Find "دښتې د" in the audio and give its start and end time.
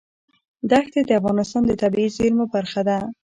0.71-1.09